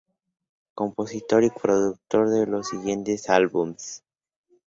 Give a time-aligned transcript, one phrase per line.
[0.73, 4.01] Compositor y productor de los siguientes albums